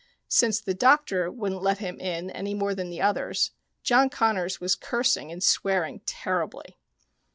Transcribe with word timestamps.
Since 0.29 0.61
the 0.61 0.73
doctor 0.73 1.29
wouldn't 1.29 1.61
let 1.61 1.77
him 1.77 1.99
in 1.99 2.31
any 2.31 2.55
more 2.55 2.73
than 2.73 2.89
the 2.89 3.01
others, 3.03 3.51
John 3.83 4.09
Connors 4.09 4.59
was 4.59 4.73
cursing 4.73 5.31
and 5.31 5.43
swearing 5.43 5.99
terribly. 6.07 6.79